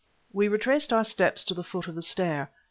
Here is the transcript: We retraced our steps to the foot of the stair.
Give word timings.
We 0.33 0.47
retraced 0.47 0.91
our 0.91 1.03
steps 1.03 1.43
to 1.45 1.53
the 1.53 1.63
foot 1.63 1.87
of 1.87 1.93
the 1.93 2.01
stair. 2.01 2.49